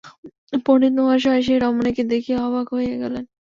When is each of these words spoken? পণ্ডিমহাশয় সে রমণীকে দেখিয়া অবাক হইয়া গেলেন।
পণ্ডিমহাশয় 0.65 1.41
সে 1.41 1.53
রমণীকে 1.57 2.03
দেখিয়া 2.13 2.39
অবাক 2.47 2.67
হইয়া 2.73 2.95
গেলেন। 3.03 3.23